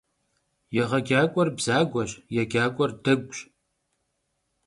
Yêğecak'uer 0.75 1.49
bzagueş, 1.57 2.11
yêcak'uer 2.35 2.91
deguş. 3.03 3.39